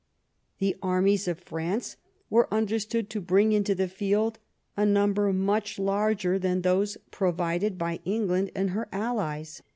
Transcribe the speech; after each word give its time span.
The 0.57 0.75
armies 0.81 1.27
of 1.27 1.39
France 1.41 1.95
were 2.27 2.51
understood 2.51 3.07
to 3.11 3.21
bring 3.21 3.51
into 3.51 3.75
the 3.75 3.87
field 3.87 4.39
a 4.75 4.83
number 4.83 5.31
much 5.31 5.77
larger 5.77 6.39
than 6.39 6.63
those 6.63 6.97
provided 7.11 7.77
by 7.77 7.99
England 8.03 8.49
and 8.55 8.71
her 8.71 8.89
allies. 8.91 9.61